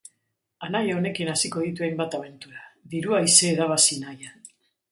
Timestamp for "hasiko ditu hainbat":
1.33-2.17